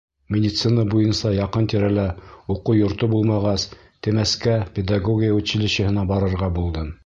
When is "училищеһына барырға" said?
5.45-6.55